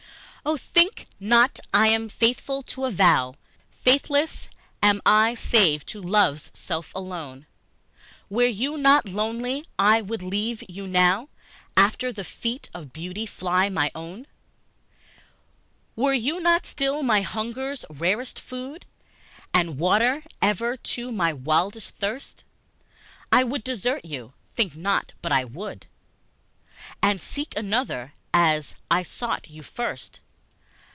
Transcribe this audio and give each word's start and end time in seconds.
OH, 0.43 0.57
THINK 0.57 1.07
not 1.19 1.59
I 1.71 1.89
am 1.89 2.09
faithful 2.09 2.63
to 2.63 2.85
a 2.85 2.89
vow! 2.89 3.35
Faithless 3.69 4.49
am 4.81 4.99
I 5.05 5.35
save 5.35 5.85
to 5.85 6.01
love's 6.01 6.49
self 6.55 6.91
alone. 6.95 7.45
Were 8.27 8.47
you 8.47 8.75
not 8.75 9.07
lovely 9.07 9.65
I 9.77 10.01
would 10.01 10.23
leave 10.23 10.63
you 10.67 10.87
now: 10.87 11.29
After 11.77 12.11
the 12.11 12.23
feet 12.23 12.71
of 12.73 12.91
beauty 12.91 13.27
fly 13.27 13.69
my 13.69 13.91
own. 13.93 14.25
Were 15.95 16.11
you 16.11 16.39
not 16.39 16.65
still 16.65 17.03
my 17.03 17.21
hunger's 17.21 17.85
rarest 17.87 18.39
food, 18.39 18.87
And 19.53 19.77
water 19.77 20.23
ever 20.41 20.75
to 20.75 21.11
my 21.11 21.33
wildest 21.33 21.97
thirst, 21.97 22.45
I 23.31 23.43
would 23.43 23.63
desert 23.63 24.05
you 24.05 24.33
think 24.55 24.75
not 24.75 25.13
but 25.21 25.31
I 25.31 25.43
would! 25.45 25.85
And 26.99 27.21
seek 27.21 27.55
another 27.55 28.15
as 28.33 28.73
I 28.89 29.03
sought 29.03 29.47
you 29.47 29.61
first. 29.61 30.19